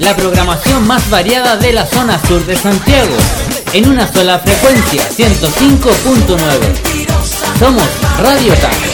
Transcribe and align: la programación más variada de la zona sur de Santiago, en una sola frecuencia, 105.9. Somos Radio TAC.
la 0.00 0.16
programación 0.16 0.84
más 0.86 1.08
variada 1.10 1.56
de 1.56 1.72
la 1.72 1.86
zona 1.86 2.20
sur 2.26 2.44
de 2.44 2.56
Santiago, 2.56 3.16
en 3.72 3.88
una 3.88 4.12
sola 4.12 4.40
frecuencia, 4.40 5.08
105.9. 5.08 6.38
Somos 7.58 7.88
Radio 8.18 8.52
TAC. 8.54 8.89